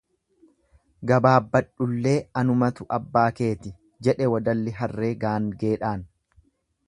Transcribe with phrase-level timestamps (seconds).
[1.11, 3.75] Gabaabbadhullee anumatu abbaa keeti,
[4.07, 6.09] jedhe wadalli harree gaangeedhaan.